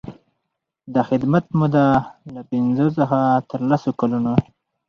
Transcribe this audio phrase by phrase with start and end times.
[0.93, 1.87] د خدمت موده
[2.33, 3.19] له پنځه څخه
[3.49, 4.33] تر لس کلونو.